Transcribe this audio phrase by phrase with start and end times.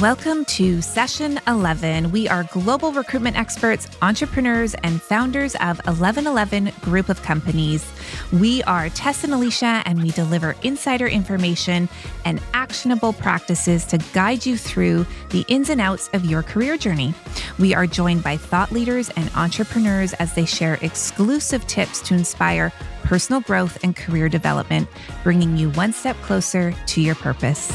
[0.00, 2.10] Welcome to session 11.
[2.10, 7.86] We are global recruitment experts, entrepreneurs, and founders of 1111 Group of Companies.
[8.32, 11.86] We are Tess and Alisha, and we deliver insider information
[12.24, 17.12] and actionable practices to guide you through the ins and outs of your career journey.
[17.58, 22.72] We are joined by thought leaders and entrepreneurs as they share exclusive tips to inspire
[23.02, 24.88] personal growth and career development,
[25.22, 27.70] bringing you one step closer to your purpose.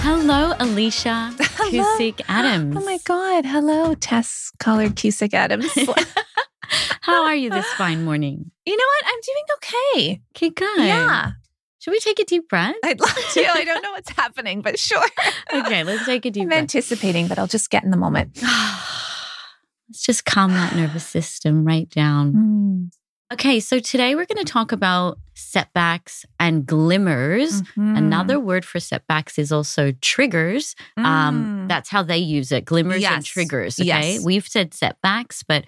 [0.00, 1.70] Hello, Alisha Hello.
[1.98, 2.76] Cusick Adams.
[2.76, 3.44] Oh my God.
[3.44, 5.70] Hello, Tess Collard Cusick Adams.
[7.00, 8.50] How are you this fine morning?
[8.64, 9.04] You know what?
[9.06, 10.20] I'm doing okay.
[10.36, 10.86] Okay, good.
[10.86, 11.32] Yeah.
[11.80, 12.74] Should we take a deep breath?
[12.84, 13.46] I'd love to.
[13.46, 15.04] I don't know what's happening, but sure.
[15.52, 16.58] Okay, let's take a deep I'm breath.
[16.60, 18.38] anticipating, but I'll just get in the moment.
[18.42, 22.32] let's just calm that nervous system right down.
[22.87, 22.87] Mm.
[23.30, 27.60] Okay, so today we're going to talk about setbacks and glimmers.
[27.76, 27.98] Mhm.
[27.98, 30.74] Another word for setbacks is also triggers.
[30.96, 31.68] Um, Mm.
[31.68, 33.78] that's how they use it glimmers and triggers.
[33.78, 33.86] Okay.
[34.14, 34.24] Yes.
[34.24, 35.66] We've said setbacks, but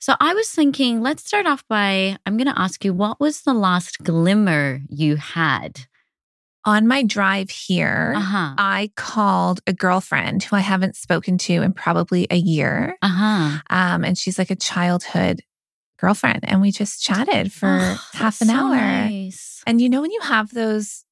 [0.00, 3.42] so I was thinking, let's start off by I'm going to ask you, what was
[3.42, 5.86] the last glimmer you had?
[6.64, 8.54] On my drive here, Uh huh.
[8.58, 12.96] I called a girlfriend who I haven't spoken to in probably a year.
[13.02, 13.58] Uh huh.
[13.70, 15.42] Um, and she's like a childhood
[16.02, 16.40] girlfriend.
[16.42, 18.74] And we just chatted for oh, half an hour.
[18.74, 19.62] Nice.
[19.66, 21.04] And you know, when you have those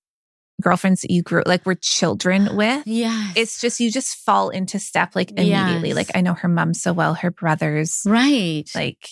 [0.61, 4.79] girlfriends that you grew like were children with, yeah, it's just you just fall into
[4.79, 5.89] step like immediately.
[5.89, 5.97] Yes.
[5.97, 8.69] Like I know her mom so well, her brothers, right.
[8.75, 9.09] like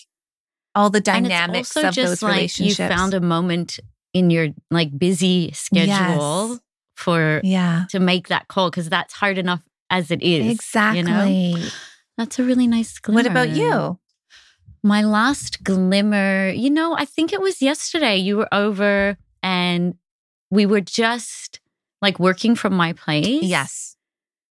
[0.75, 2.79] all the dynamics also of just those like relationships.
[2.79, 3.79] You found a moment
[4.13, 6.59] in your like busy schedule Yes.
[6.95, 10.51] for yeah, to make that call because that's hard enough as it is.
[10.51, 10.99] exactly.
[10.99, 11.67] You know?
[12.17, 13.19] That's a really nice glimmer.
[13.19, 13.97] What about you?
[14.83, 18.17] My last glimmer, you know, I think it was yesterday.
[18.17, 19.95] You were over and
[20.51, 21.59] we were just
[22.01, 23.43] like working from my place.
[23.43, 23.95] Yes,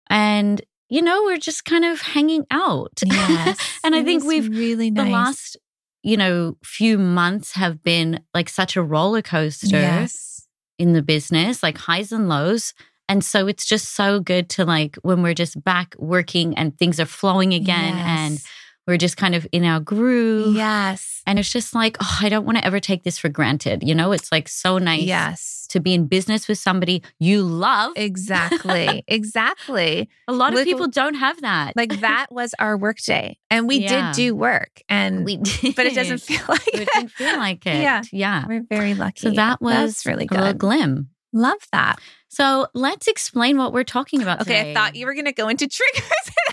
[0.08, 2.92] And, you know, we're just kind of hanging out.
[3.04, 3.58] yes.
[3.84, 5.04] And I think we've- really nice.
[5.06, 5.56] the last,
[6.02, 10.46] you know, few months have been like such a roller coaster yes,
[10.78, 12.72] in the business, like highs and lows.
[13.08, 16.98] And so it's just so good to like when we're just back working and things
[16.98, 18.46] are flowing again and Yes.
[18.86, 20.54] We're just kind of in our groove.
[20.56, 23.82] yes, And it's just like, oh, I don't want to ever take this for granted.
[23.82, 25.66] You know, it's like so nice yes.
[25.70, 27.92] to be in business with somebody you love.
[27.96, 30.08] Exactly, exactly.
[30.28, 31.74] A lot of people don't have that.
[31.76, 34.12] Like that was our work day, and we Yeah.
[34.12, 35.74] did do work, and we did.
[35.76, 36.88] but it doesn't feel like it it.
[36.92, 37.80] didn't feel like it.
[37.80, 38.02] Yeah.
[38.12, 38.44] Yeah.
[38.46, 39.20] We're very lucky.
[39.20, 41.08] So that was That's really a little glim.
[41.32, 41.98] Love that.
[42.34, 44.70] So let's explain what we're talking about Okay, today.
[44.72, 46.02] I thought you were going to go into triggers,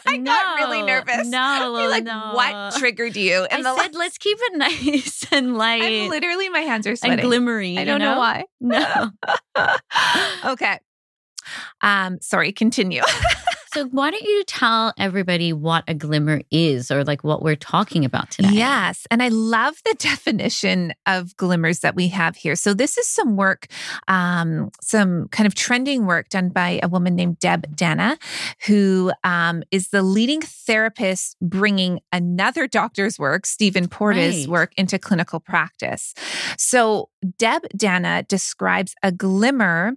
[0.05, 1.27] and I got really nervous.
[1.27, 2.31] No, You're like, no.
[2.33, 3.47] what triggered you?
[3.49, 6.99] I And said, let's keep it nice and light I'm literally, my hands are and
[6.99, 7.25] sweating.
[7.25, 7.77] glimmery.
[7.79, 8.45] I don't know, why.
[8.59, 9.09] No.
[10.45, 10.79] okay.
[11.81, 13.01] Um, sorry, continue.
[13.73, 18.03] So why don't you tell everybody what a glimmer is or like what we're talking
[18.03, 18.49] about today?
[18.51, 19.07] Yes.
[19.09, 22.55] And I love the definition of glimmers that we have here.
[22.55, 23.67] So, this is some work,
[24.09, 28.17] um, some kind of trending work done by a woman named Deb Dana,
[28.67, 34.51] who um, is the leading therapist bringing another doctor's work, Stephen Porges's Right.
[34.51, 36.13] work, into clinical practice.
[36.57, 39.93] So, Deb Dana describes a glimmer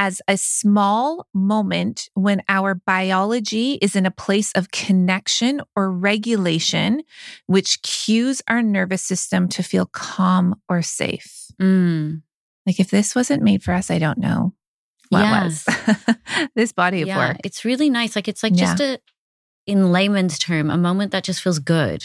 [0.00, 7.02] as a small moment when our biology is in a place of connection or regulation,
[7.46, 11.48] which cues our nervous system to feel calm or safe.
[11.60, 12.22] Mm.
[12.64, 14.54] Like if this wasn't made for us, I don't know
[15.10, 15.66] what was.
[16.54, 17.18] this body of yeah.
[17.18, 17.36] work.
[17.44, 18.16] It's really nice.
[18.16, 18.98] Like it's like just a
[19.66, 22.02] in layman's term, a moment that just feels good.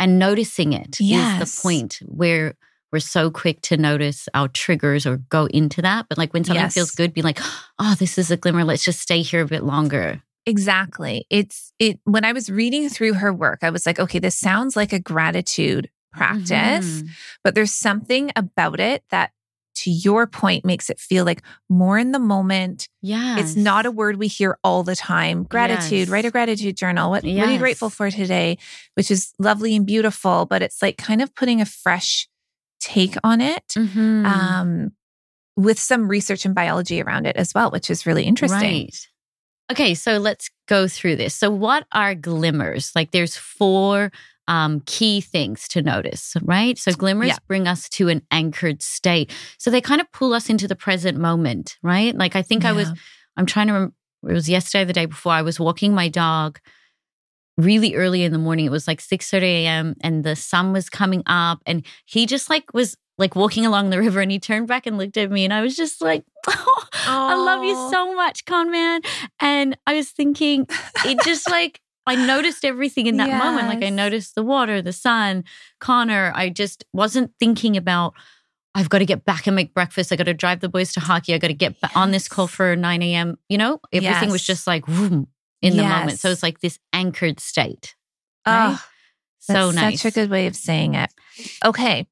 [0.00, 1.54] And noticing it is Yes.
[1.54, 2.54] the point where
[2.92, 6.06] we're so quick to notice our triggers or go into that.
[6.08, 6.74] But like when something Yes.
[6.74, 7.38] feels good, be like,
[7.78, 8.64] oh, this is a glimmer.
[8.64, 10.22] Let's just stay here a bit longer.
[10.46, 11.26] Exactly.
[11.28, 14.76] It's it when I was reading through her work, I was like, okay, this sounds
[14.76, 17.08] like a gratitude practice, Mhm.
[17.44, 19.32] but there's something about it that
[19.76, 22.88] to your point makes it feel like more in the moment.
[23.02, 23.38] Yeah.
[23.38, 25.44] It's not a word we hear all the time.
[25.44, 26.08] Gratitude, Yes.
[26.08, 27.10] write a gratitude journal.
[27.10, 28.58] What, what are you grateful for today?
[28.94, 32.26] Which is lovely and beautiful, but it's like kind of putting a fresh
[32.80, 33.66] take on it.
[33.76, 34.24] Mhm.
[34.26, 34.92] Um,
[35.56, 38.84] with some research and biology around it as well, which is really interesting.
[38.84, 39.08] Right.
[39.72, 41.34] Okay, so let's go through this.
[41.34, 42.92] So, what are glimmers?
[42.94, 44.12] Like, there's four
[44.46, 46.78] um, key things to notice, right?
[46.78, 47.36] So, glimmers Yeah.
[47.46, 49.30] bring us to an anchored state.
[49.58, 52.16] So, they kind of pull us into the present moment, right?
[52.16, 52.88] Like, I think I was,
[53.36, 53.94] I'm trying to remember,
[54.26, 56.60] it was yesterday, the day before, I was walking my dog
[57.58, 58.64] really early in the morning.
[58.64, 59.94] It was like 6 30 a.m.
[60.00, 63.98] and the sun was coming up, and he just like was like walking along the
[63.98, 66.84] river and he turned back and looked at me and I was just like, oh,
[66.92, 69.00] I love you so much, con man.
[69.40, 70.66] And I was thinking,
[71.04, 73.66] it just like, I noticed everything in that moment.
[73.66, 75.44] Like I noticed the water, the sun,
[75.80, 76.32] Connor.
[76.34, 78.14] I just wasn't thinking about,
[78.74, 80.12] I've got to get back and make breakfast.
[80.12, 81.34] I got to drive the boys to hockey.
[81.34, 83.36] I got to get ba- on this call for 9 a.m.
[83.48, 85.26] You know, everything was just like vroom,
[85.62, 86.18] in the moment.
[86.18, 87.94] So it's like this anchored state.
[88.46, 88.70] Right?
[88.72, 88.84] Oh,
[89.38, 90.00] so That's nice.
[90.02, 91.10] Such a good way of saying it.
[91.64, 92.06] Okay.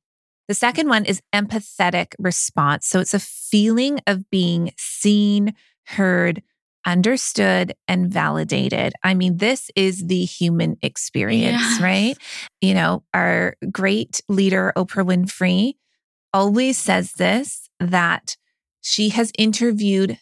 [0.48, 2.86] The second one is empathetic response.
[2.86, 5.54] So it's a feeling of being seen,
[5.86, 6.42] heard,
[6.86, 8.92] understood, and validated.
[9.02, 11.80] I mean, this is the human experience, Yes.
[11.80, 12.16] right?
[12.60, 15.74] You know, our great leader, Oprah Winfrey,
[16.32, 18.36] always says this that
[18.82, 20.18] she has interviewed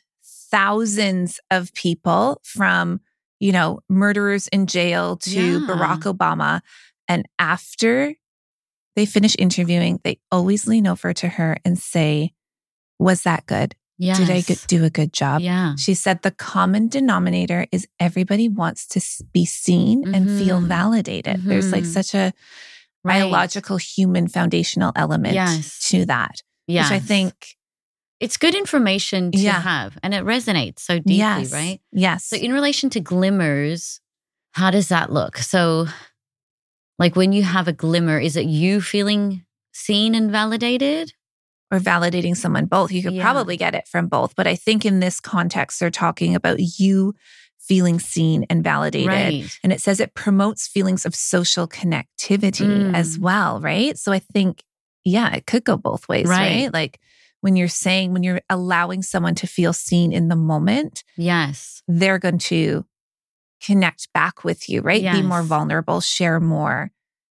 [0.51, 3.01] thousands of people from,
[3.41, 5.67] you know, murderers in jail to Yeah.
[5.69, 6.61] Barack Obama.
[7.09, 8.15] And after
[8.97, 12.33] they finish interviewing, they always lean over to her and say,
[13.01, 13.75] Was that good?
[13.99, 14.19] Yes.
[14.19, 15.41] Did I do a good job?
[15.41, 15.75] Yeah.
[15.77, 19.01] She said the common denominator is everybody wants to
[19.33, 20.67] be seen and feel Mhm.
[20.69, 21.43] validated.
[21.45, 21.93] There's like Mhm.
[21.93, 22.33] such a
[23.05, 23.21] Right.
[23.21, 25.79] biological human foundational element Yes.
[25.91, 26.91] to that, Yes.
[26.91, 27.35] which I think,
[28.25, 29.61] it's good information to Yeah.
[29.61, 31.81] have and it resonates so deeply, yes, right?
[31.93, 32.25] Yes.
[32.25, 34.01] So, in relation to glimmers,
[34.53, 35.37] how does that look?
[35.39, 35.87] So,
[36.99, 41.13] like when you have a glimmer, is it you feeling seen and validated?
[41.73, 42.93] or validating someone both.
[42.93, 43.23] You could Yeah.
[43.23, 44.37] probably get it from both.
[44.37, 47.15] But I think in this context, they're talking about you
[47.59, 49.09] feeling seen and validated.
[49.09, 49.59] Right.
[49.65, 52.95] And it says it promotes feelings of social connectivity Mm.
[52.95, 53.99] as well, right?
[53.99, 54.63] So I think,
[55.05, 56.65] yeah, it could go both ways, Right.
[56.65, 56.73] right?
[56.73, 57.01] Like
[57.45, 61.83] when you're saying, when you're allowing someone to feel seen in the moment, Yes.
[61.87, 62.87] they're going to
[63.63, 65.03] connect back with you, right?
[65.13, 66.91] Be more vulnerable, share more,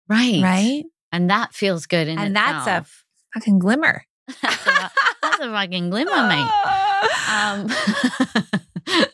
[0.08, 0.44] Right.
[0.44, 0.84] right?
[1.12, 2.86] And that feels good in And that's a
[3.34, 4.04] fucking glimmer.
[4.44, 4.92] that's, a,
[5.24, 6.52] that's a fucking glimmer, mate.
[7.28, 7.68] Um,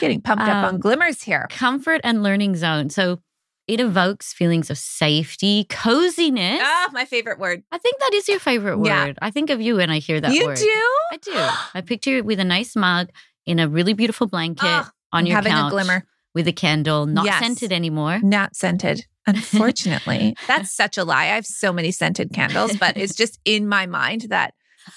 [0.00, 1.46] Getting pumped up on Um, glimmers here.
[1.50, 2.90] comfort and learning zone.
[2.90, 3.20] So
[3.68, 6.60] it evokes feelings of safety, coziness.
[6.62, 7.62] Ah, my favorite word.
[7.70, 8.86] I think that is your favorite word.
[8.86, 9.12] Yeah.
[9.20, 10.56] I think of you when I hear that you word.
[10.56, 10.82] do?
[11.12, 11.48] I do.
[11.74, 13.10] I picture you with a nice mug
[13.46, 16.04] in a really beautiful blanket Ah, on your having couch a glimmer,
[16.34, 17.38] with a candle, not Yes.
[17.40, 18.18] scented anymore.
[18.22, 19.04] not scented.
[19.26, 21.24] Unfortunately, that's such a lie.
[21.24, 24.54] I have so many scented candles, but it's just in my mind that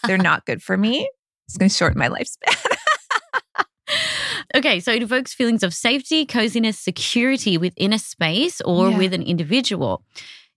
[0.08, 1.10] they're not good for me.
[1.48, 2.56] It's going to shorten my lifespan.
[4.56, 8.98] Okay, so it evokes feelings of safety, coziness, security within a space or Yeah.
[8.98, 10.04] with an individual.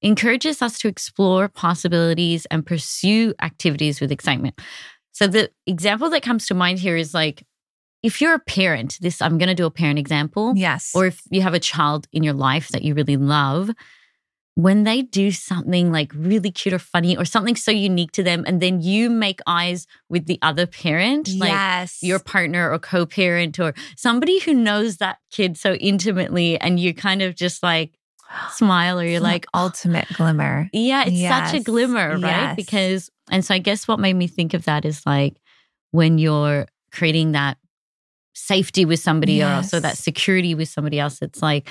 [0.03, 4.61] Encourages us to explore possibilities and pursue activities with excitement.
[5.13, 7.45] So the example that comes to mind here is like
[8.03, 10.53] if you're a parent, this I'm going to do a parent example.
[10.57, 10.93] yes.
[10.95, 13.71] or if you have a child in your life that you really love,
[14.57, 18.45] when they do something like really cute or funny or something so unique to them,
[18.47, 21.99] and then you make eyes with the other parent, like yes.
[22.03, 26.95] your partner or co parent or somebody who knows that kid so intimately, and you
[26.95, 27.99] kind of just like
[28.53, 30.69] smile or you're like, oh, ultimate glimmer.
[30.73, 32.21] yeah, it's such a glimmer, right?
[32.21, 32.57] yes.
[32.57, 35.37] Because, and so I guess what made me think of that is like
[35.91, 37.59] when you're creating that
[38.35, 41.69] safety with somebody else or that security with somebody else, it's like,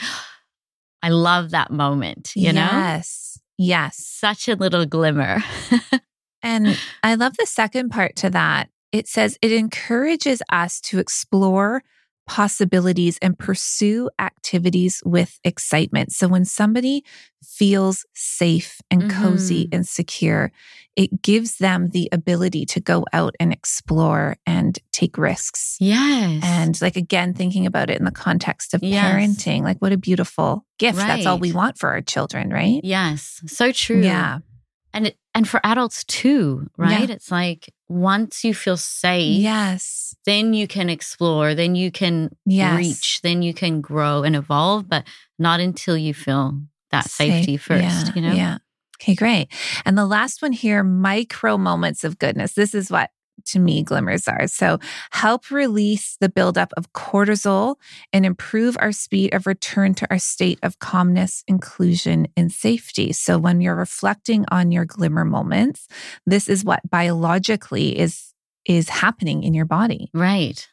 [1.03, 2.61] I love that moment, you know?
[2.61, 3.39] Yes.
[3.59, 3.97] Yes.
[3.97, 5.43] Such a little glimmer.
[6.43, 8.69] And I love the second part to that.
[8.91, 11.81] It says it encourages us to explore
[12.25, 16.11] possibilities and pursue activities with excitement.
[16.11, 17.03] So when somebody
[17.43, 19.73] feels safe and cozy Mhm.
[19.75, 20.51] and secure,
[20.95, 25.77] it gives them the ability to go out and explore and take risks.
[25.79, 26.43] yes.
[26.43, 29.03] And like again, thinking about it in the context of Yes.
[29.05, 30.97] parenting, like what a beautiful gift.
[30.97, 32.79] That's all we want for our children, right?
[32.83, 34.01] yes, so true.
[34.01, 34.39] Yeah.
[34.93, 37.09] And it, and for adults too, right?
[37.09, 40.15] It's like once you feel safe, Yes.
[40.25, 42.77] then you can explore, then you can Yes.
[42.77, 45.05] reach, then you can grow and evolve, but
[45.39, 46.59] not until you feel
[46.91, 47.33] that Safe.
[47.33, 48.33] safety first, Yeah, you know?
[48.33, 48.57] Yeah.
[49.01, 49.49] Okay, great.
[49.85, 52.53] And the last one here micro moments of goodness.
[52.53, 53.09] This is what
[53.45, 54.47] to me glimmers are.
[54.47, 54.79] So,
[55.11, 57.75] help release the buildup of cortisol
[58.11, 63.13] and improve our speed of return to our state of calmness, inclusion, and safety.
[63.13, 65.87] So, when you're reflecting on your glimmer moments,
[66.25, 68.33] this is what biologically is
[68.65, 70.09] is happening in your body.
[70.13, 70.67] Right.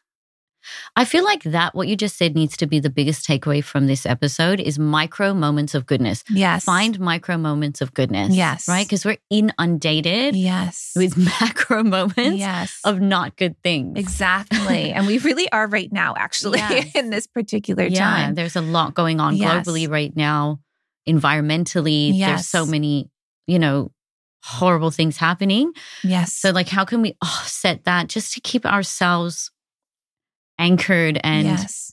[0.96, 3.86] I feel like that, what you just said, needs to be the biggest takeaway from
[3.86, 6.22] this episode is micro moments of goodness.
[6.30, 6.64] Yes.
[6.64, 8.34] Find micro moments of goodness.
[8.34, 8.68] Yes.
[8.68, 8.86] Right?
[8.86, 10.92] Because we're inundated Yes.
[10.96, 12.78] with macro moments yes.
[12.84, 13.98] of not good things.
[13.98, 14.92] Exactly.
[14.92, 16.94] and we really are right now, actually, Yes.
[16.94, 18.34] in this particular Yeah, time.
[18.34, 19.66] there's a lot going on Yes.
[19.66, 20.60] globally right now,
[21.08, 22.18] environmentally.
[22.18, 23.08] There's so many,
[23.46, 23.90] you know,
[24.42, 25.72] horrible things happening.
[26.02, 26.32] Yes.
[26.34, 29.50] So, like, how can we offset that just to keep ourselves
[30.60, 31.92] anchored and yes.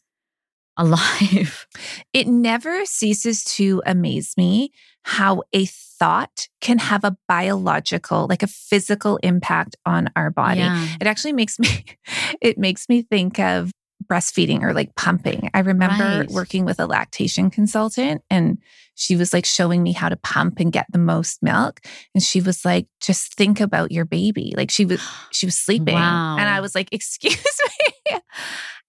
[0.78, 1.66] alive?
[2.14, 4.72] It never ceases to amaze me
[5.04, 10.62] how a thought can have a biological, like a physical impact on our body.
[10.62, 10.88] Yeah.
[11.00, 11.86] It actually makes me,
[12.42, 13.72] it makes me think of
[14.10, 15.50] breastfeeding or like pumping.
[15.54, 16.30] I remember Right.
[16.30, 18.58] working with a lactation consultant and
[18.96, 21.82] she was like showing me how to pump and get the most milk.
[22.16, 24.54] And she was like, just think about your baby.
[24.58, 25.94] Like she was, she was sleeping.
[25.94, 26.38] Wow.
[26.40, 27.36] And I was like, excuse
[27.87, 27.87] me.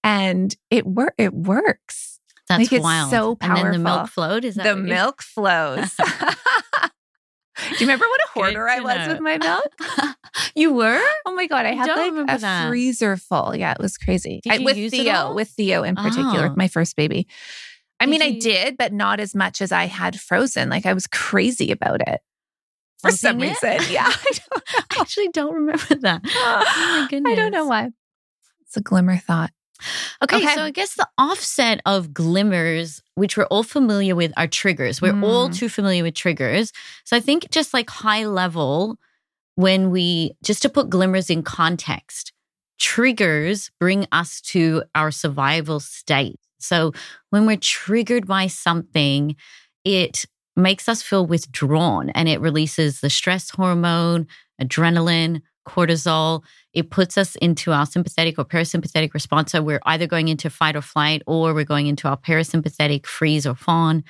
[0.04, 2.20] And it work it works.
[2.48, 3.10] That's Like, it's wild.
[3.10, 4.44] so And then the milk flowed.
[4.44, 5.94] Is that The you- milk flows.
[5.98, 9.08] Do you remember what a Good hoarder I was know.
[9.14, 10.16] with my milk?
[10.54, 11.00] you were?
[11.26, 12.68] Oh my god, I had like a that.
[12.68, 13.54] freezer full.
[13.56, 14.40] Yeah, it was crazy.
[14.48, 16.54] I- with Theo, with Theo in particular, Oh.
[16.56, 17.26] my first baby.
[18.00, 20.68] I Did mean, I did, but not as much as I had frozen.
[20.70, 22.20] Like I was crazy about it
[23.00, 23.62] for some Pumping it?
[23.80, 23.92] reason.
[23.92, 24.62] Yeah, I don't
[24.96, 26.22] I actually don't remember that.
[26.24, 27.32] Oh my goodness.
[27.32, 27.88] I don't know why.
[28.68, 29.50] It's a glimmer thought.
[30.22, 30.54] Okay, Okay.
[30.54, 35.00] so I guess the offset of glimmers, which we're all familiar with, are triggers.
[35.00, 35.54] We're all Mm.
[35.56, 36.72] too familiar with triggers.
[37.04, 38.98] So I think just like high level,
[39.54, 42.32] when we just to put glimmers in context,
[42.78, 46.38] triggers bring us to our survival state.
[46.58, 46.92] So
[47.30, 49.36] when we're triggered by something,
[49.84, 50.24] it
[50.56, 54.26] makes us feel withdrawn and it releases the stress hormone,
[54.60, 56.42] adrenaline, cortisol.
[56.72, 59.52] It puts us into our sympathetic or parasympathetic response.
[59.52, 63.46] So we're either going into fight or flight or we're going into our parasympathetic freeze
[63.46, 64.04] or fawn.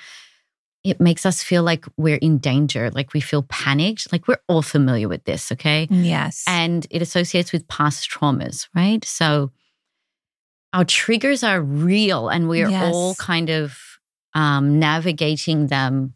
[0.83, 4.11] It makes us feel like we're in danger, like we feel panicked.
[4.13, 5.87] Like we're all familiar with this, okay?
[5.91, 6.43] Yes.
[6.47, 9.03] and it associates with past traumas, right?
[9.03, 9.51] So
[10.71, 12.93] our triggers are real and we're Yes.
[12.95, 13.77] all kind of
[14.33, 16.13] um, navigating them.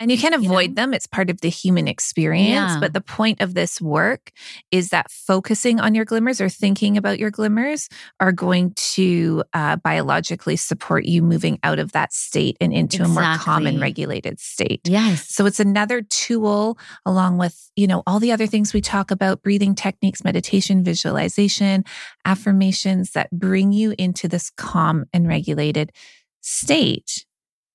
[0.00, 0.82] And you can't You avoid know?
[0.82, 0.94] them.
[0.94, 2.72] It's part of the human experience.
[2.72, 2.80] Yeah.
[2.80, 4.32] But the point of this work
[4.72, 9.76] is that focusing on your glimmers or thinking about your glimmers are going to uh,
[9.76, 14.40] biologically support you moving out of that state and into a more calm and regulated
[14.40, 14.80] state.
[14.84, 15.28] Yes.
[15.28, 19.42] So it's another tool along with, you know, all the other things we talk about,
[19.42, 21.84] breathing techniques, meditation, visualization,
[22.24, 25.92] affirmations that bring you into this calm and regulated
[26.40, 27.24] state.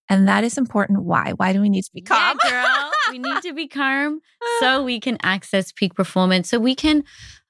[0.09, 1.03] And that is important.
[1.03, 1.33] Why?
[1.35, 2.37] Why do we need to be calm?
[2.43, 2.91] Yeah, girl.
[3.11, 4.21] we need to be calm
[4.59, 7.03] so we can access peak performance, so we can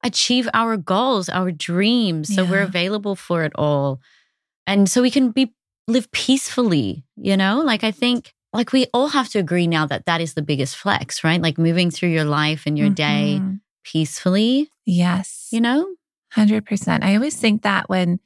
[0.03, 3.99] achieve our goals, our dreams, so we're available for it all.
[4.67, 5.53] And so we can be
[5.87, 7.61] live peacefully, you know?
[7.61, 10.75] Like I think like we all have to agree now that that is the biggest
[10.75, 11.41] flex, right?
[11.41, 13.59] Like moving through your life and your day Mhm.
[13.83, 15.47] peacefully, Yes.
[15.51, 15.87] you know?
[16.35, 17.03] 100%.
[17.03, 18.19] I always think that when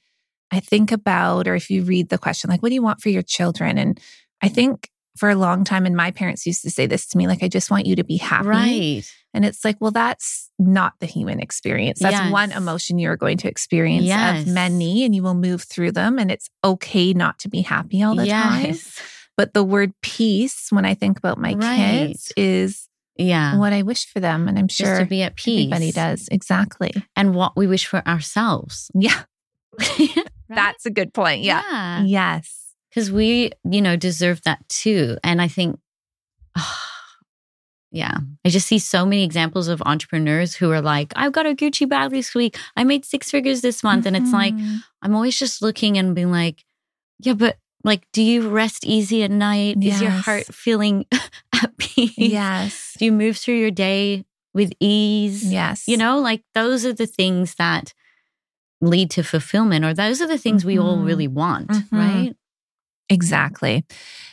[0.53, 3.09] I think about, or if you read the question, like, what do you want for
[3.09, 3.77] your children?
[3.77, 3.99] And
[4.41, 7.27] I think for a long time, and my parents used to say this to me,
[7.27, 8.47] like, I just want you to be happy.
[8.47, 9.03] Right.
[9.33, 11.99] And it's like, well, that's not the human experience.
[11.99, 12.31] That's Yes.
[12.31, 14.41] one emotion you're going to experience Yes.
[14.47, 16.19] of many, and you will move through them.
[16.19, 18.75] And it's okay not to be happy all the time.
[19.37, 22.07] But the word peace, when I think about my Right.
[22.07, 23.57] kids, is Yeah.
[23.57, 24.47] what I wish for them.
[24.47, 25.65] And I'm Just sure to be at peace.
[25.71, 26.27] everybody does.
[26.31, 26.91] Exactly.
[27.15, 28.91] And what we wish for ourselves.
[28.93, 29.23] Yeah.
[30.49, 30.55] Right?
[30.55, 31.41] That's a good point.
[31.43, 31.61] Yeah.
[31.69, 32.03] Yeah.
[32.03, 32.73] Yes.
[32.89, 35.79] because we you know deserve that too and i think
[37.91, 41.53] yeah i just see so many examples of entrepreneurs who are like i've got a
[41.55, 44.79] gucci bag this week i made six figures this month and it's like Mhm.
[45.01, 46.63] i'm always just looking and being like
[47.19, 51.05] yeah but like do you rest easy at night is your heart feeling
[51.61, 52.95] at peace yes.
[52.97, 55.87] do you move through your day with ease Yes.
[55.87, 57.93] you know like those are the things that
[58.83, 61.91] lead to fulfillment or those are the things we all really want Mhm.
[61.91, 62.33] right
[63.09, 63.85] Exactly.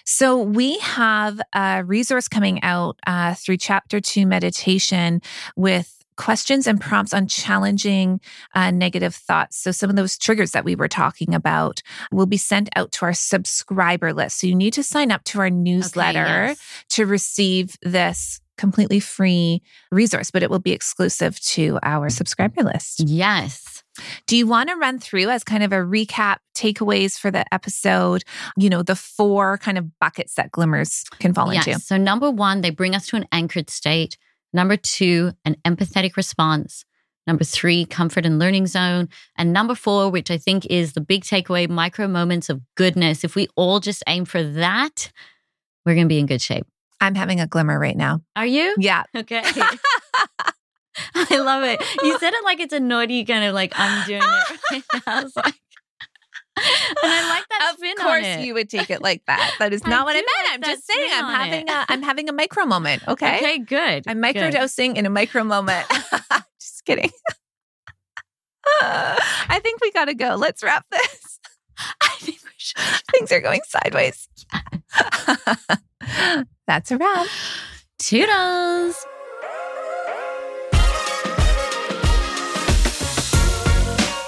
[0.05, 5.21] So we have a resource coming out uh, through chapter two meditation
[5.57, 8.21] with questions and prompts on challenging
[8.55, 9.57] uh, negative thoughts.
[9.59, 13.07] So some of those triggers that we were talking about will be sent out to
[13.07, 14.39] our subscriber list.
[14.41, 16.61] So you need to sign up to our Okay, newsletter yes.
[16.91, 23.01] to receive this completely free resource, but it will be exclusive to our subscriber list.
[23.07, 23.80] yes
[24.27, 28.25] Do you want to run through as kind of a recap takeaways for the episode,
[28.57, 31.67] you know, the four kind of buckets that glimmers can fall Yes.
[31.67, 31.81] into?
[31.81, 34.17] So, number one, they bring us to an anchored state.
[34.53, 36.85] Number two, an empathetic response.
[37.27, 39.09] Number three, comfort and learning zone.
[39.37, 43.23] And number four, which I think is the big takeaway, micro moments of goodness.
[43.23, 45.13] If we all just aim for that,
[45.87, 46.67] we're going to be in good shape.
[47.01, 48.21] I'm having a glimmer right now.
[48.37, 48.75] Are you?
[48.79, 49.05] Yeah.
[49.17, 49.43] Okay.
[51.15, 51.81] I love it.
[52.03, 55.01] You said it like it's a naughty kind of like I'm doing it right now.
[55.07, 55.55] I was like,
[56.57, 56.65] and
[57.13, 59.55] I like that of course you would take it like that.
[59.59, 60.29] That is I not what I meant.
[60.47, 61.71] like I'm just saying I'm having it.
[61.71, 63.07] a I'm having a micro moment.
[63.09, 63.37] Okay.
[63.37, 64.05] Okay, good.
[64.07, 64.35] I'm good.
[64.35, 65.87] microdosing in a micro moment.
[66.61, 67.11] just kidding.
[68.83, 70.37] I think we gotta go.
[70.37, 71.41] Let's wrap this.
[72.03, 72.81] I think we should.
[73.13, 74.29] Things are going sideways.
[76.67, 77.27] That's a wrap.
[77.99, 79.07] Toodles.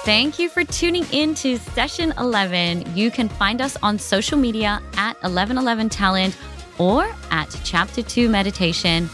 [0.03, 2.93] Thank you for tuning in to session 11.
[2.93, 6.37] You can find us on social media at 1111 Talent
[6.77, 9.09] or at Chapter 2 Meditation.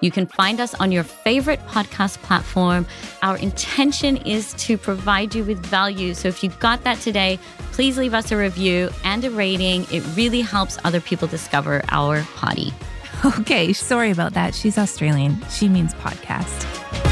[0.00, 2.86] You can find us on your favorite podcast platform.
[3.22, 6.14] Our intention is to provide you with value.
[6.14, 7.40] So if you got that today,
[7.72, 9.82] please leave us a review and a rating.
[9.90, 12.72] It really helps other people discover our potty.
[13.22, 14.54] Okay, sorry about that.
[14.54, 15.44] She's Australian.
[15.50, 17.09] She means podcast.